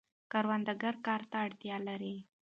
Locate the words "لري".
1.87-2.15